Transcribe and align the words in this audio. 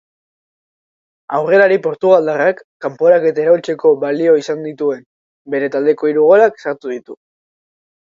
Aurrelari 1.39 1.75
portugaldarrak 1.87 2.63
kanporaketa 2.85 3.43
iraultzeko 3.43 3.91
balio 4.05 4.33
izan 4.39 4.63
duten 4.69 5.05
bere 5.55 5.69
taldeko 5.77 6.11
hiru 6.13 6.25
golak 6.31 6.59
sartu 6.65 6.95
ditu. 6.95 7.19